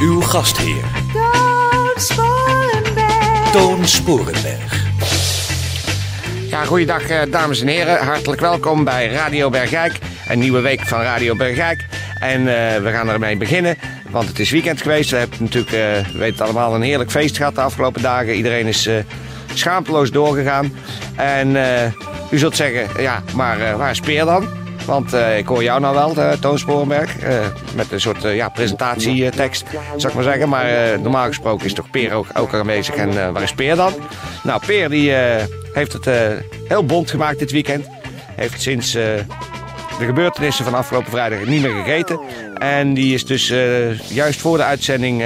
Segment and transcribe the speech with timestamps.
[0.00, 3.50] Uw gastheer, Toon Sporenberg.
[3.52, 4.86] Toon Sporenberg.
[6.50, 7.98] Ja, goeiedag eh, dames en heren.
[7.98, 9.98] Hartelijk welkom bij Radio Bergijk.
[10.28, 11.86] Een nieuwe week van Radio Bergijk.
[12.20, 13.76] En eh, we gaan ermee beginnen,
[14.10, 15.10] want het is weekend geweest.
[15.10, 18.34] We hebben natuurlijk, eh, we weten het allemaal, een heerlijk feest gehad de afgelopen dagen.
[18.34, 18.94] Iedereen is eh,
[19.54, 20.72] schaamteloos doorgegaan.
[21.16, 21.92] En eh,
[22.30, 24.48] u zult zeggen, ja, maar eh, waar is Peer dan?
[24.88, 28.48] Want eh, ik hoor jou nou wel, eh, Toon Sporenberg, eh, met een soort ja,
[28.48, 30.48] presentatietekst, zou ik maar zeggen.
[30.48, 32.94] Maar normaal gesproken is toch Peer ook, ook aanwezig.
[32.94, 33.92] En waar is Peer dan?
[34.42, 35.12] Nou, Peer die,
[35.72, 36.08] heeft het
[36.68, 37.86] heel bond gemaakt dit weekend.
[38.34, 39.24] Heeft sinds de
[39.98, 42.20] gebeurtenissen van afgelopen vrijdag niet meer gegeten.
[42.58, 43.48] En die is dus
[44.08, 45.22] juist voor de uitzending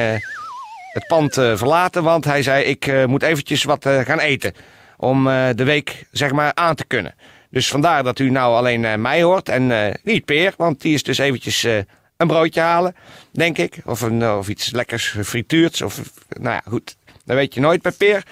[0.92, 2.02] het pand verlaten.
[2.02, 4.52] Want hij zei, ik moet eventjes wat gaan eten.
[4.96, 7.14] Om de week, zeg maar, aan te kunnen.
[7.52, 10.54] Dus vandaar dat u nou alleen eh, mij hoort en eh, niet Peer.
[10.56, 11.76] Want die is dus eventjes eh,
[12.16, 12.96] een broodje halen,
[13.32, 13.78] denk ik.
[13.84, 15.82] Of, een, of iets lekkers frituurds.
[15.82, 16.96] Of, nou ja, goed.
[17.24, 18.22] Dat weet je nooit bij Peer.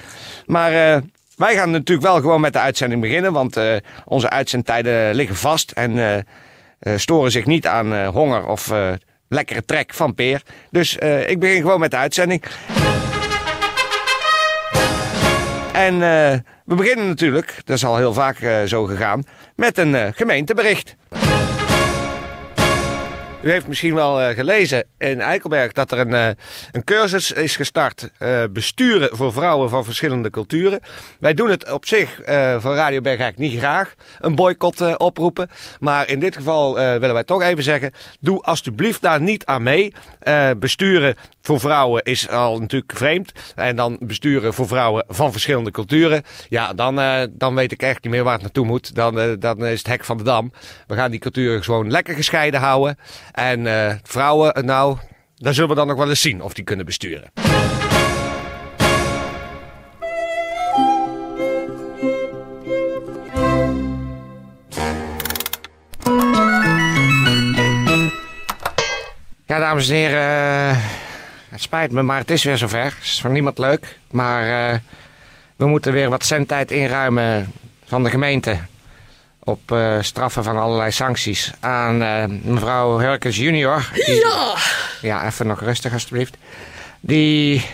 [0.46, 0.70] Maar
[1.36, 3.32] wij gaan natuurlijk wel gewoon met de uitzending beginnen.
[3.32, 3.56] Want
[4.04, 5.70] onze uitzendtijden liggen vast.
[5.70, 6.24] En
[6.96, 8.72] storen zich niet aan honger of
[9.28, 10.42] lekkere trek van Peer.
[10.70, 10.96] Dus
[11.26, 12.42] ik begin gewoon met de uitzending.
[15.72, 16.02] En
[16.70, 19.22] we beginnen natuurlijk, dat is al heel vaak eh, zo gegaan,
[19.56, 20.96] met een eh, gemeentebericht.
[23.42, 26.28] U heeft misschien wel eh, gelezen in Eikelberg dat er een, eh,
[26.72, 28.10] een cursus is gestart.
[28.18, 30.80] eh, besturen voor vrouwen van verschillende culturen.
[31.20, 32.20] Wij doen het op zich
[32.58, 33.94] van Radio Bergijk niet graag.
[34.18, 35.50] Een boycott oproepen.
[35.80, 37.92] Maar in dit geval willen wij toch even zeggen.
[38.20, 39.92] Doe alstublieft daar niet aan mee.
[40.56, 43.32] Besturen voor vrouwen is al natuurlijk vreemd.
[43.54, 46.22] En dan besturen voor vrouwen van verschillende culturen.
[46.48, 48.94] Ja, dan, dan weet ik echt niet meer waar het naartoe moet.
[48.94, 50.52] Dan, dan is het hek van de dam.
[50.86, 52.96] We gaan die culturen gewoon lekker gescheiden houden.
[53.32, 54.98] En eh, vrouwen, eh, nou,
[55.36, 57.32] daar zullen we dan nog wel eens zien of die kunnen besturen.
[69.46, 70.76] Ja, dames en heren, eh,
[71.48, 72.84] het spijt me, maar het is weer zover.
[72.84, 74.80] Het is voor niemand leuk, maar
[75.56, 77.52] we moeten weer wat zendtijd inruimen
[77.84, 78.58] van de gemeente.
[79.50, 83.88] Op eh, straffen van allerlei sancties aan eh, mevrouw Hurkens junior.
[83.94, 84.54] Die- Ja,
[85.00, 86.36] Ja, even nog rustig alstublieft.
[87.00, 87.66] Die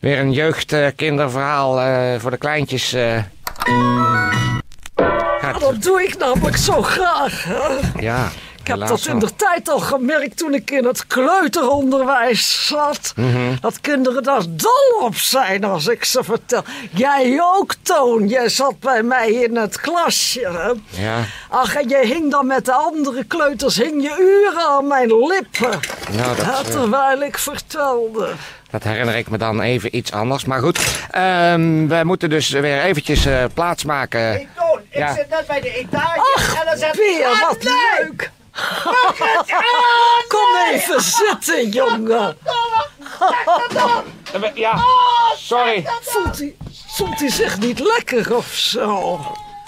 [0.00, 2.94] weer een jeugdkinderverhaal eh voor de kleintjes
[5.40, 5.60] gaat...
[5.60, 7.44] dat doe ik namelijk zo graag.
[7.44, 7.78] hè.
[8.00, 8.28] Ja,
[8.64, 13.12] Ik heb dat in de tijd al gemerkt toen ik in het kleuteronderwijs zat.
[13.16, 13.54] Mhm.
[13.60, 16.62] Dat kinderen daar dol op zijn als ik ze vertel.
[16.90, 18.28] Jij ook, Toon.
[18.28, 20.40] Jij zat bij mij in het klasje.
[20.40, 21.02] Hè?
[21.02, 21.16] Ja,
[21.48, 24.16] Ach, en je hing dan met de andere kleuters hing je
[24.50, 25.80] uren aan mijn lippen.
[26.12, 28.32] nou, dat, Ja, eh, terwijl ik vertelde.
[28.70, 30.44] dat herinner ik me dan even iets anders.
[30.44, 30.78] Maar goed,
[31.10, 34.20] ehm, we moeten dus weer eventjes eh, plaatsmaken.
[34.20, 35.14] Hey Toon, ik Ja.
[35.14, 38.30] zit net bij de etage Ach, en dan zegt Peer, Ah, wat leuk.
[40.34, 42.36] Kom even zitten, jongen.
[44.54, 44.78] Ja,
[45.36, 45.84] sorry.
[46.00, 46.54] Voelt hij,
[46.86, 49.20] voelt hij zich niet lekker of zo?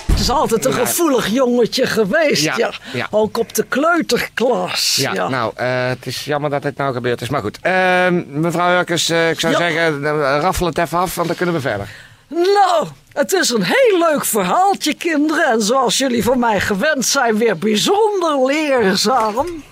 [0.06, 2.72] Het is altijd een gevoelig jongetje geweest, Ja, ja.
[2.92, 3.06] ja.
[3.10, 4.97] Ook op de kleuterklas.
[4.97, 7.28] Ja, Ja, nou, eh, het is jammer dat dit nou gebeurd is.
[7.28, 11.26] Maar goed, Ehm, mevrouw Hurkens, eh, ik zou zeggen, eh, raffel het even af, want
[11.28, 11.88] dan kunnen we verder.
[12.28, 15.44] Nou, het is een heel leuk verhaaltje, kinderen.
[15.44, 19.64] En zoals jullie van mij gewend zijn, weer bijzonder leerzaam.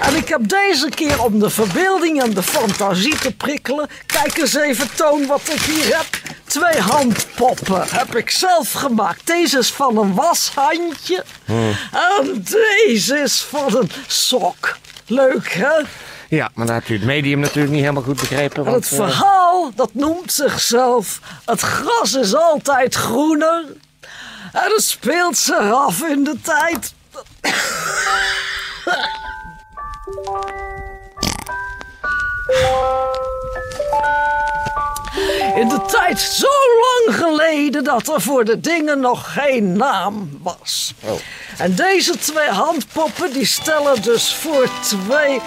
[0.00, 3.88] En ik heb deze keer om de verbeelding en de fantasie te prikkelen.
[4.06, 6.06] Kijk eens even, Toon, wat ik hier heb.
[6.46, 9.26] Twee handpoppen heb ik zelf gemaakt.
[9.26, 11.24] Deze is van een washandje.
[11.92, 14.76] En deze is van een sok.
[15.06, 15.80] Leuk, hè?
[16.36, 18.64] Ja, maar dan hebt u het medium natuurlijk niet helemaal goed begrepen.
[18.64, 21.20] En Want, het eh, verhaal, dat noemt zichzelf...
[21.44, 23.64] Het gras is altijd groener.
[24.52, 26.94] En het speelt zich af in de tijd...
[35.54, 36.46] In de tijd zo
[36.80, 40.94] lang geleden dat er voor de dingen nog geen naam was.
[41.04, 41.10] Oh.
[41.58, 45.40] En deze twee handpoppen die stellen dus voor twee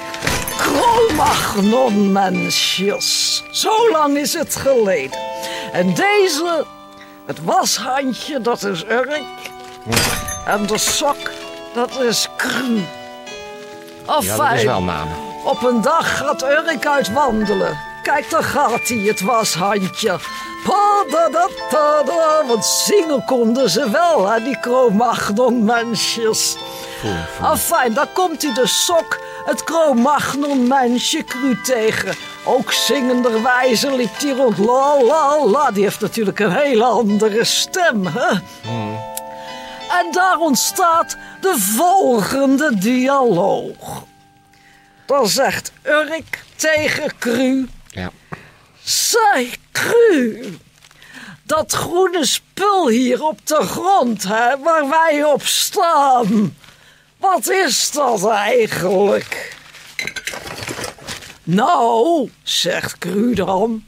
[0.57, 3.43] Cro-Magnon-mensjes.
[3.51, 5.19] Zo lang is het geleden.
[5.71, 6.65] En deze,
[7.25, 9.23] het washandje, dat is Urk.
[10.45, 11.31] En de sok,
[11.73, 12.81] dat is Cru.
[14.05, 15.15] Ja, dat is wel namen.
[15.43, 17.94] Op een dag gaat Urk uit wandelen.
[18.05, 20.19] Kijk, daar gaat hij, het washandje.
[20.63, 26.57] Pa-da-da-da-da, Want zingen konden ze wel, hè, die Cro-Magnon-mensjes.
[27.41, 32.15] Afijn, daar komt hij de sok, het Cro-Magnon-mensje cru tegen.
[32.43, 34.57] Ook zingenderwijze liep hij rond.
[34.57, 38.29] La la la, die heeft natuurlijk een hele andere stem, hè?
[39.99, 44.03] En daar ontstaat de volgende dialoog.
[45.05, 47.67] Dan zegt Urk tegen Cru...
[47.95, 48.11] Ja.
[48.83, 50.57] Zij, Cru,
[51.43, 56.57] dat groene spul hier op de grond, hè, waar wij op staan.
[57.17, 59.57] Wat is dat eigenlijk?
[61.43, 63.83] Nou, zegt Cru dan,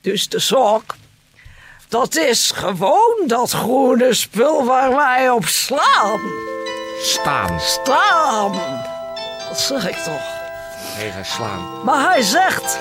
[0.00, 0.94] dus de sok.
[1.88, 6.20] Dat is gewoon dat groene spul waar wij op slaan.
[7.02, 7.60] Staan.
[7.60, 8.52] Staan.
[9.48, 10.38] Dat zeg ik toch.
[10.98, 11.84] Even slaan.
[11.84, 12.78] Maar hij zegt.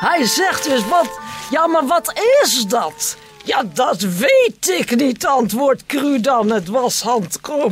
[0.00, 1.18] Hij zegt dus wat.
[1.50, 2.12] Ja, maar wat
[2.42, 3.16] is dat?
[3.44, 6.50] Ja, dat weet ik niet, antwoordt Cru dan.
[6.50, 7.04] Het was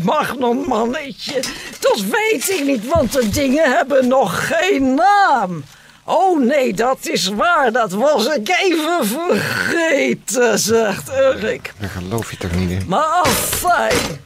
[0.03, 1.43] Magnon mannetje.
[1.81, 5.65] Dat weet ik niet, want de dingen hebben nog geen naam.
[6.05, 11.73] Oh nee, dat is waar, dat was ik even vergeten, zegt Urk.
[11.81, 12.85] Dat geloof je toch niet in?
[12.89, 14.25] Maar afijn.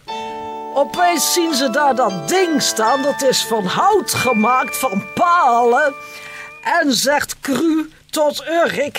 [0.74, 3.02] Opeens zien ze daar dat ding staan.
[3.02, 5.94] Dat is van hout gemaakt, van palen.
[6.62, 8.98] En zegt Cru tot Urk...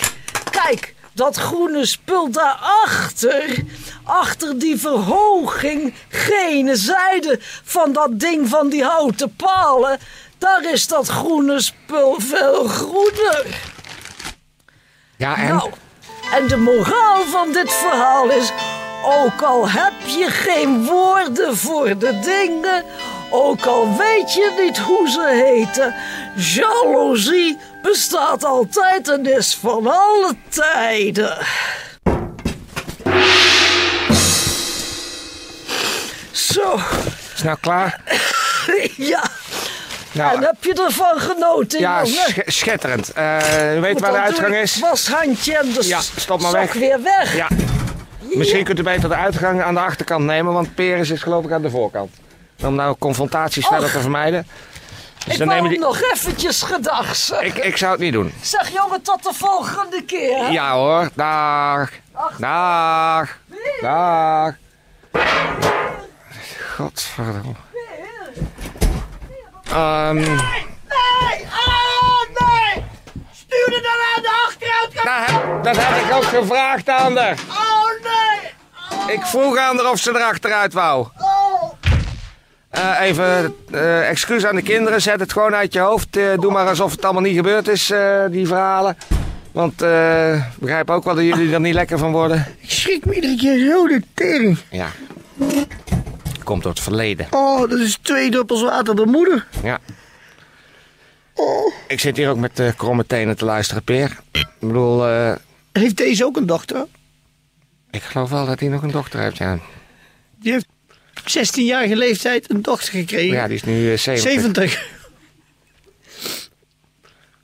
[0.50, 3.64] Kijk, dat groene spul daarachter...
[4.04, 9.98] Achter die verhoging, gene zijde van dat ding van die houten palen...
[10.38, 13.46] Daar is dat groene spul veel groener.
[15.16, 15.48] Ja, en?
[15.48, 15.70] Nou,
[16.32, 18.52] en de moraal van dit verhaal is...
[19.04, 22.84] Ook al heb je geen woorden voor de dingen...
[23.32, 25.94] Ook al weet je niet hoe ze heten...
[26.36, 31.38] Jaloezie bestaat altijd en is van alle tijden.
[36.30, 36.78] Zo,
[37.34, 38.00] Is nou klaar?
[38.96, 39.22] ja.
[40.12, 43.12] Nou, En heb je ervan genoten, ja, sch- schitterend.
[43.12, 44.78] Eh u weet waar de uitgang is?
[44.78, 46.72] washandje en de Ja, stop maar weg.
[46.72, 47.36] weer weg.
[47.36, 47.48] Ja.
[48.20, 51.50] Misschien kunt u beter de uitgang aan de achterkant nemen, want Peris is geloof ik
[51.52, 52.10] aan de voorkant.
[52.62, 54.46] Om nou confrontaties verder te vermijden.
[55.24, 55.78] Dus ik dan wou die...
[55.78, 57.46] nog eventjes zeggen.
[57.46, 58.32] Ik, ik zou het niet doen.
[58.40, 60.52] Zeg jongen, tot de volgende keer.
[60.52, 61.90] Ja hoor, dag.
[62.38, 63.38] Dag.
[63.80, 64.54] Dag.
[66.76, 67.54] Godverdomme.
[69.72, 71.46] Ehm, Nee!
[71.66, 72.84] Oh, nee!
[73.32, 74.92] Stuur er dan aan de achteruit!
[74.94, 77.38] dat, heb, dat heb ik ook gevraagd aan haar.
[77.48, 77.86] Oh,
[79.06, 79.16] nee!
[79.16, 81.06] Ik vroeg aan haar of ze er achteruit wou.
[82.74, 82.80] Oh!
[82.80, 85.02] Eh, even eh, excuus aan de kinderen.
[85.02, 86.16] Zet het gewoon uit je hoofd.
[86.16, 87.92] Eh, doe maar alsof het allemaal niet gebeurd is,
[88.30, 88.96] die verhalen.
[89.52, 92.46] Want ik begrijp ook wel dat jullie er niet lekker van worden.
[92.60, 94.58] Ik schrik me iedere keer zo de tering.
[94.70, 94.88] Ja.
[96.44, 97.26] Komt door het verleden.
[97.30, 99.46] Oh, dat is twee druppels water de moeder.
[99.62, 99.78] Ja.
[101.88, 104.18] Ik zit hier ook met eh, kromme tenen te luisteren, Peer.
[104.30, 105.04] Ik bedoel,
[105.72, 106.86] Heeft deze ook een dochter?
[107.90, 109.58] ik geloof wel dat hij nog een dochter heeft, ja.
[110.38, 110.66] Die heeft
[111.20, 113.34] 16-jarige leeftijd een dochter gekregen.
[113.36, 114.30] Ja, die is nu eh, 70.
[114.32, 114.86] 70.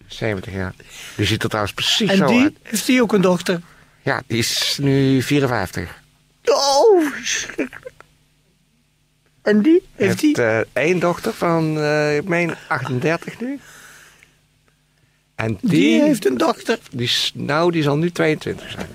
[0.06, 0.74] 70, ja.
[1.16, 2.54] Die ziet er trouwens precies En zo die uit.
[2.62, 3.60] heeft die ook een dochter.
[4.02, 6.02] Ja, die is nu 54.
[6.44, 7.06] Oh.
[9.42, 9.82] En die?
[9.94, 10.36] Heeft die?
[10.42, 13.58] eh, één dochter van, eh, ik meen, 38 nu.
[15.34, 16.78] En die, Die heeft een dochter.
[16.90, 18.88] die is, nou, die zal nu 22 zijn.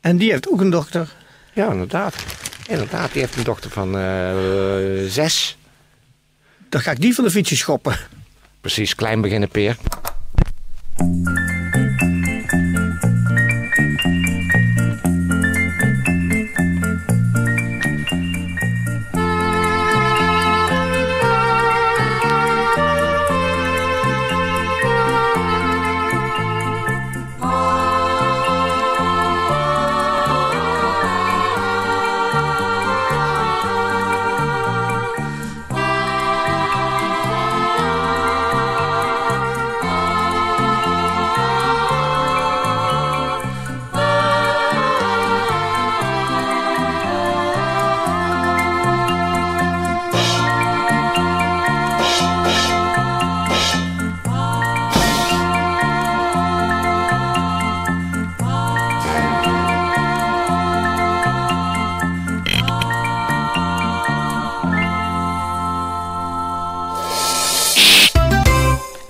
[0.00, 1.12] En die heeft ook een dochter.
[1.52, 2.14] Ja, inderdaad.
[2.72, 4.34] Inderdaad, die heeft een dochter van eh,
[5.08, 5.56] zes.
[6.68, 7.96] Dan ga ik die van de fietsje schoppen.
[8.60, 9.76] Precies, klein beginnen, Peer.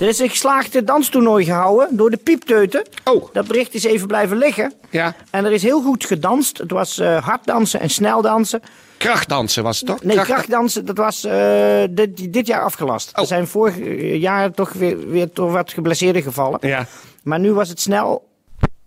[0.03, 2.87] Er is een geslaagde danstoernooi gehouden door de piepteuten.
[3.05, 3.29] Oh.
[3.33, 4.73] Dat bericht is even blijven liggen.
[4.91, 5.15] Ja.
[5.31, 6.59] En er is heel goed gedanst.
[6.59, 8.63] Het was eh harddansen en sneldansen.
[8.97, 10.03] Krachtdansen was het toch?
[10.03, 13.09] Nee, Kracht- krachtdansen, dat was eh, dit, dit jaar afgelast.
[13.15, 13.21] Oh.
[13.21, 13.77] Er zijn vorig
[14.21, 16.59] jaar toch weer, weer toch wat geblesseerden gevallen.
[16.63, 16.87] Ja.
[17.23, 18.29] Maar nu was het snel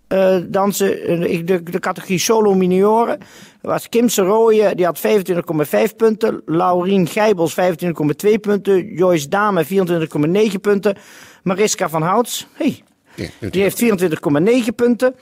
[0.07, 1.01] eh, dansen.
[1.01, 3.17] eh, De, de categorie solo minioren
[3.61, 6.41] was Kim Serooyen, die had 25,5 punten.
[6.45, 8.93] Laurien Gijbels 25,2 punten.
[8.95, 10.95] Joyce Dame 24,9 punten.
[11.43, 12.83] Mariska van Houts, hey,
[13.15, 15.15] Ja, die heeft 24,9 punten.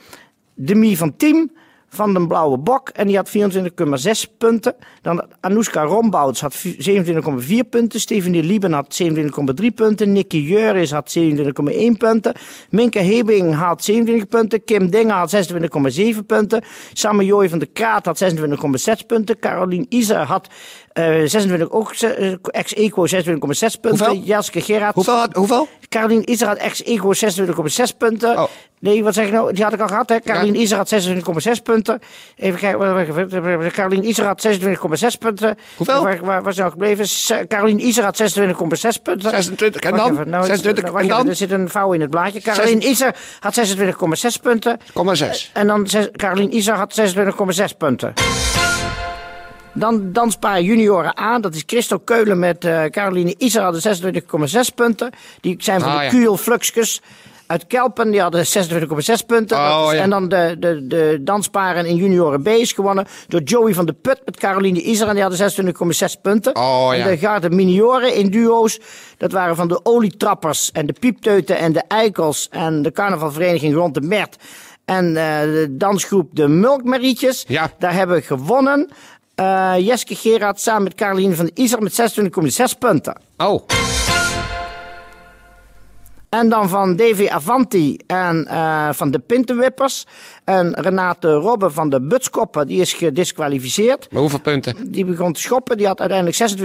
[0.54, 1.50] Demi van Tiem
[1.94, 2.88] van den Blauwe Bok.
[2.88, 4.74] En die had 24,6 punten.
[5.02, 8.00] Dan Anouska Rombouts had vi- 27,4 punten.
[8.00, 10.12] Stephanie Lieben had 27,3 punten.
[10.12, 12.34] Nicky Juris had 27,1 punten.
[12.70, 14.64] Minke Hebing had 27 punten.
[14.64, 16.62] Kim Dinger had 26,7 punten.
[16.92, 19.38] Samme Jooi van de Kraat had 26,6 punten.
[19.38, 20.48] Carolien Iser had
[20.94, 24.06] 26, ook ze- eh, ex-equo 26,6 punten.
[24.06, 24.22] Hoeveel?
[24.24, 25.14] Jaske Gerard Hoeveel?
[25.14, 25.68] had- Hoeveel?
[26.38, 28.38] Had ex-ego 26,6 punten.
[28.38, 28.44] Oh.
[28.78, 29.52] Nee, wat zeg ik nou?
[29.52, 30.20] Die had ik al gehad, hè?
[30.20, 32.00] Carolien Iser had 26,6 punten.
[32.36, 32.78] Even kijken.
[32.78, 33.72] wacht, wacht, wacht, wacht.
[33.72, 35.56] Carolien Iser had 26,6 punten.
[35.76, 36.02] Hoeveel?
[36.02, 37.08] Waar, waar, waar is nou gebleven?
[37.08, 39.30] Se- Carolien Iser had 26,6 punten.
[39.30, 39.80] 26.
[39.80, 40.12] En dan?
[40.12, 40.90] even, nou, 26.
[40.90, 41.28] wacht En dan?
[41.28, 42.40] Er zit een vouw in het blaadje.
[42.40, 44.78] Carolien Iser had 26,6 punten.
[44.92, 45.50] Komma 6.
[45.52, 45.86] En dan
[46.16, 48.12] Carolien Iser had 26,6 punten.
[49.74, 55.10] Dan danspaar junioren A, dat is Christel Keulen met eh Caroline Iser hadden 26,6 punten.
[55.40, 56.36] Die zijn van Ah, de ja.
[56.36, 57.00] Fluxkus
[57.46, 59.56] uit Kelpen, die hadden 26,6 punten.
[59.56, 60.02] Oh, Dat is- ja.
[60.02, 63.92] En dan de, de, de dansparen in junioren B is gewonnen door Joey van de
[63.92, 66.56] Put met Caroline Iser en die hadden 26,6 punten.
[66.56, 67.04] Oh, ja.
[67.04, 68.80] En de garde minioren in duo's,
[69.18, 73.94] dat waren van de olietrappers en de piepteuten en de eikels en de carnavalvereniging rond
[73.94, 74.36] de Mert.
[74.84, 77.44] En eh, de dansgroep de Mulkmarietjes.
[77.48, 77.70] Ja.
[77.78, 78.88] Daar hebben we gewonnen.
[79.34, 83.20] Eh, Jeske Gerard samen met Caroline van Iser met 26,6 punten.
[83.36, 83.66] Oh.
[86.28, 90.06] En dan van DV Avanti en eh, van de Pintenwippers.
[90.44, 94.06] En Renate Robbe van de Butskoppen, die is gedisqualificeerd.
[94.10, 94.90] Maar hoeveel punten?
[94.92, 96.56] Die begon te schoppen, die had uiteindelijk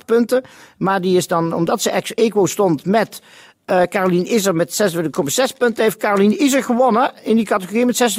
[0.00, 0.42] 26,8 punten.
[0.78, 3.22] Maar die is dan, omdat ze ex-equo stond met
[3.64, 8.14] eh Caroline Iser met 26,6 punten, heeft Caroline Iser gewonnen in die categorie met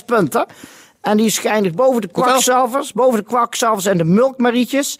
[0.00, 0.46] 26,6 punten.
[1.04, 4.98] En die is geëindigd boven de kwakzalvers, boven de kwakzalvers en de mulkmarietjes.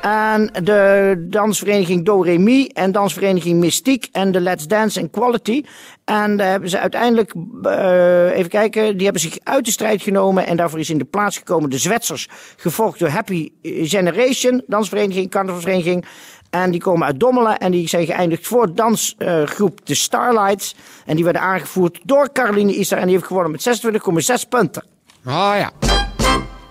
[0.00, 5.64] En de dansvereniging Do Re Mi en dansvereniging Mystiek en de Let's Dance and Quality.
[6.04, 10.46] En daar hebben ze uiteindelijk, eh, even kijken, die hebben zich uit de strijd genomen.
[10.46, 16.04] En daarvoor is in de plaats gekomen de Zwetsers, gevolgd door Happy Generation, dansvereniging, carnavalsvereniging.
[16.50, 20.74] En die komen uit Dommelen en die zijn geëindigd voor dansgroep de Starlights.
[21.06, 24.84] En die werden aangevoerd door Caroline Iser en die heeft gewonnen met 26,6 punten.
[25.26, 25.70] Oh ja.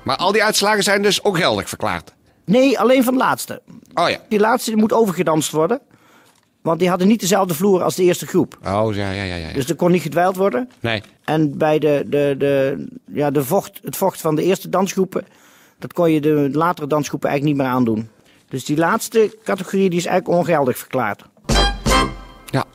[0.03, 2.15] Maar al die uitslagen zijn dus ook geldig verklaard.
[2.48, 3.62] Nee, alleen van de laatste.
[3.94, 4.18] Oh ja.
[4.30, 5.82] Die laatste moet overgedanst worden.
[6.62, 8.58] Want die hadden niet dezelfde vloer als de eerste groep.
[8.66, 9.36] Oh ja, ja, ja.
[9.36, 9.54] ja.
[9.54, 10.70] Dus er kon niet gedwijld worden.
[10.80, 11.04] Nee.
[11.24, 15.25] En bij de, de, de, ja, de vocht, het vocht van de eerste dansgroepen,
[15.80, 18.10] dat kon je de latere dansgroepen eigenlijk niet meer aandoen.
[18.50, 21.24] Dus die laatste categorie die is eigenlijk ongeldig verklaard.
[22.46, 22.66] Ja.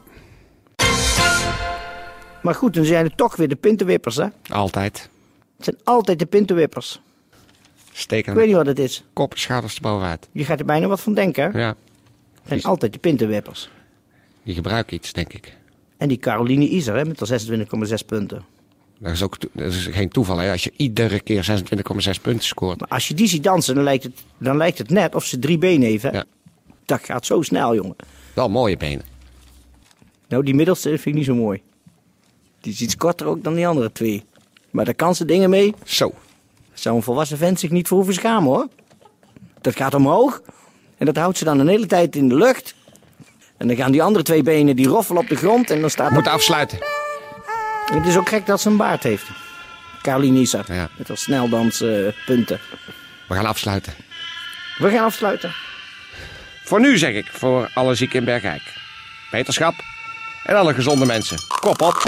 [2.42, 4.26] Maar goed, dan zijn het toch weer de pintenwippers, hè?
[4.50, 5.10] Altijd.
[5.56, 7.00] Het zijn altijd de pintenwippers.
[8.02, 9.04] Steken Ik weet niet wat het is.
[9.12, 10.28] kop, schouders erbovenuit.
[10.32, 11.58] Je gaat er bijna wat van denken?
[11.58, 11.68] Ja.
[11.68, 11.76] Het
[12.48, 13.70] zijn altijd de pintenwippers.
[14.42, 15.56] Die gebruiken iets, denk ik.
[15.96, 18.44] En die Caroline Iser, hè, met haar 26,6 punten.
[18.98, 20.50] Dat is ook dat is geen toeval, hè?
[20.50, 22.80] Als je iedere keer 26,6 punten scoort.
[22.80, 25.38] Maar als je die ziet dansen, dan lijkt het, dan lijkt het net of ze
[25.38, 26.10] drie benen heeft, hè?
[26.10, 26.24] Ja.
[26.84, 27.96] Dat gaat zo snel, jongen.
[28.34, 29.04] Wel mooie benen.
[30.28, 31.62] Nou, die middelste vind ik niet zo mooi.
[32.60, 34.24] Die is iets korter ook dan die andere twee.
[34.70, 35.74] Maar daar kan ze dingen mee.
[35.84, 36.14] Zo.
[36.74, 38.68] Zou een volwassen vent zich niet voor hoeven schamen, hoor.
[39.60, 40.42] Dat gaat omhoog.
[40.98, 42.74] En dat houdt ze dan een hele tijd in de lucht.
[43.56, 45.70] En dan gaan die andere twee benen, die roffelen op de grond.
[45.70, 46.78] En dan staat We moeten afsluiten.
[47.92, 49.24] Het is ook gek dat ze een baard heeft.
[50.02, 50.64] Caroline Iser.
[50.72, 50.88] Ja.
[50.98, 52.60] Met haar sneldanspunten.
[53.28, 53.92] We gaan afsluiten.
[54.78, 55.52] We gaan afsluiten.
[56.64, 58.62] Voor nu zeg ik, voor alle zieken in Bergijk.
[59.30, 59.74] Beterschap
[60.44, 61.36] en alle gezonde mensen.
[61.60, 62.02] Kop op.